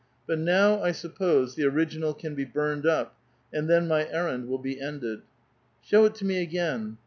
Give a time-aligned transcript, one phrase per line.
[0.25, 3.15] But now, I suppose, the original can be burned up,
[3.53, 5.21] and then my errand will be ended."
[5.83, 6.97] Show it to me again